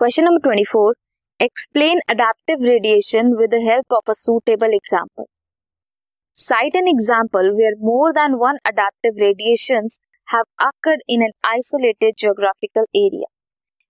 Question 0.00 0.24
number 0.24 0.40
24. 0.40 0.94
Explain 1.40 2.00
adaptive 2.08 2.60
radiation 2.60 3.36
with 3.36 3.50
the 3.50 3.62
help 3.62 3.86
of 3.90 4.02
a 4.08 4.14
suitable 4.14 4.72
example. 4.72 5.28
Cite 6.36 6.74
an 6.74 6.88
example 6.88 7.54
where 7.54 7.76
more 7.78 8.12
than 8.12 8.38
one 8.38 8.58
adaptive 8.66 9.14
radiations 9.18 9.98
have 10.28 10.46
occurred 10.60 11.00
in 11.06 11.22
an 11.22 11.30
isolated 11.44 12.14
geographical 12.18 12.84
area. 12.94 13.26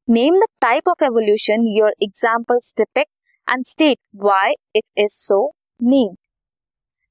Name 0.09 0.35
the 0.35 0.49
type 0.61 0.85
of 0.87 1.03
evolution 1.03 1.67
your 1.67 1.93
examples 2.01 2.73
depict 2.77 3.11
and 3.49 3.67
state 3.67 3.99
why 4.13 4.55
it 4.75 4.85
is 4.97 5.17
so 5.17 5.53
named. 5.81 6.19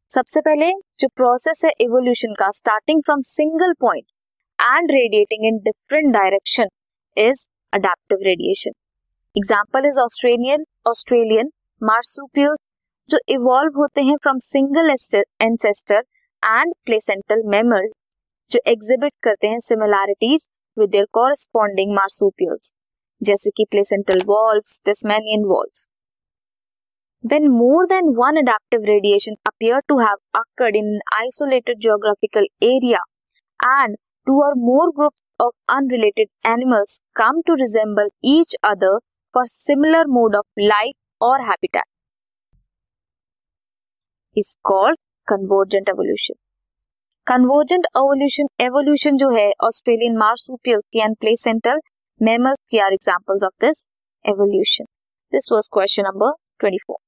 सबसे 0.10 0.42
पहले 0.42 0.70
जो 1.00 1.08
process 1.16 1.62
है 1.66 1.72
evolution 1.82 2.34
का 2.40 2.50
starting 2.58 3.02
from 3.06 3.22
single 3.28 3.74
point 3.82 4.06
and 4.60 4.92
radiating 4.92 5.46
in 5.48 5.58
different 5.64 6.14
direction 6.14 6.68
is 7.18 7.46
adaptive 7.74 8.18
radiation 8.26 8.72
example 9.37 9.87
is 9.87 9.99
Australian 10.01 10.65
Australian 10.89 11.51
marsupials 11.81 12.55
जो 13.09 13.19
evolve 13.31 13.77
होते 13.77 14.03
हैं 14.03 14.17
from 14.23 14.39
single 14.43 14.91
ancestor 14.91 16.03
and 16.43 16.73
placental 16.87 17.43
mammal 17.51 17.89
जो 18.51 18.61
exhibit 18.67 19.13
करते 19.23 19.49
हैं 19.49 19.59
similarities 19.61 20.47
with 20.77 20.91
their 20.91 21.07
corresponding 21.15 21.95
marsupials 21.95 22.73
जैसे 23.21 23.51
कि 23.51 23.65
placental 23.71 24.23
wolves 24.27 24.81
Tasmanian 24.85 25.45
wolves 25.49 25.87
when 27.25 27.49
more 27.53 27.87
than 27.87 28.09
one 28.17 28.37
adaptive 28.39 28.85
radiation 28.87 29.37
appear 29.47 29.81
to 29.89 29.99
have 29.99 30.17
occurred 30.37 30.77
in 30.77 30.99
isolated 31.15 31.79
geographical 31.79 32.47
area 32.67 33.03
and 33.61 33.97
two 34.27 34.41
or 34.45 34.55
more 34.63 34.91
group 34.97 35.13
of 35.41 35.55
unrelated 35.73 36.29
animals 36.49 37.01
come 37.17 37.41
to 37.47 37.55
resemble 37.57 38.09
each 38.29 38.57
other 38.65 38.99
for 39.39 39.45
similar 39.47 40.07
mode 40.09 40.37
of 40.37 40.61
life 40.61 41.23
और 41.23 41.41
habitat 41.41 41.83
is 44.37 44.55
called 44.65 44.99
convergent 45.29 45.89
evolution 45.89 46.35
convergent 47.27 47.87
evolution 47.97 48.49
evolution 48.61 49.17
जो 49.17 49.31
है 49.31 49.51
Australian 49.65 50.17
marsupials 50.19 50.85
की 50.93 51.01
and 51.01 51.17
placental 51.17 51.81
mammals 52.21 52.59
की 52.71 52.79
are 52.79 52.93
examples 52.93 53.45
of 53.45 53.67
this 53.67 53.87
evolution 54.25 54.85
this 55.33 55.49
was 55.53 55.69
question 55.73 56.03
number 56.03 56.33
24 56.65 57.08